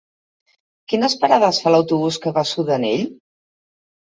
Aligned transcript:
Quines 0.93 1.17
parades 1.25 1.61
fa 1.65 1.73
l'autobús 1.75 2.19
que 2.25 2.33
va 2.39 2.45
a 2.47 2.51
Sudanell? 2.53 3.07